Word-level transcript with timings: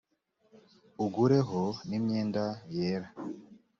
ungureho 1.03 1.61
n 1.87 1.91
imyenda 1.97 2.43
yera 2.75 3.09